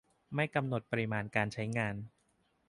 [0.35, 1.95] ไม่กำหนดปริมาณการใช้งาน